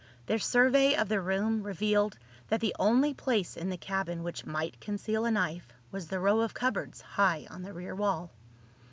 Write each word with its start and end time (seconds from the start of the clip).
Their 0.25 0.39
survey 0.39 0.95
of 0.95 1.09
the 1.09 1.21
room 1.21 1.61
revealed 1.61 2.17
that 2.47 2.59
the 2.59 2.75
only 2.79 3.13
place 3.13 3.55
in 3.55 3.69
the 3.69 3.77
cabin 3.77 4.23
which 4.23 4.47
might 4.47 4.81
conceal 4.81 5.25
a 5.25 5.29
knife 5.31 5.67
was 5.91 6.07
the 6.07 6.19
row 6.19 6.39
of 6.39 6.55
cupboards 6.55 7.01
high 7.01 7.45
on 7.51 7.61
the 7.61 7.71
rear 7.71 7.93
wall. 7.93 8.31